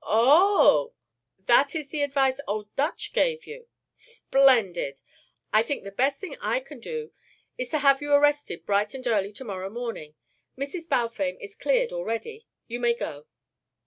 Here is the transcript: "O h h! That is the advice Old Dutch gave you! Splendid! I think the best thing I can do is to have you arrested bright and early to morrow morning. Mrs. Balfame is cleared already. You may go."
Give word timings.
"O 0.00 0.84
h 0.84 0.88
h! 0.88 0.96
That 1.46 1.74
is 1.74 1.88
the 1.90 2.00
advice 2.00 2.40
Old 2.48 2.74
Dutch 2.74 3.12
gave 3.12 3.46
you! 3.46 3.68
Splendid! 3.94 5.02
I 5.52 5.62
think 5.62 5.84
the 5.84 5.92
best 5.92 6.18
thing 6.20 6.38
I 6.40 6.60
can 6.60 6.80
do 6.80 7.12
is 7.58 7.68
to 7.72 7.80
have 7.80 8.00
you 8.00 8.14
arrested 8.14 8.64
bright 8.64 8.94
and 8.94 9.06
early 9.06 9.30
to 9.32 9.44
morrow 9.44 9.68
morning. 9.68 10.14
Mrs. 10.56 10.88
Balfame 10.88 11.36
is 11.38 11.54
cleared 11.54 11.92
already. 11.92 12.46
You 12.66 12.80
may 12.80 12.94
go." 12.94 13.26